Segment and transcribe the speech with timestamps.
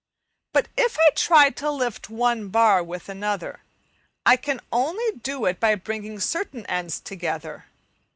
[0.51, 3.61] But if I try to lift one bar with another,
[4.25, 7.65] I can only do it by bringing certain ends together.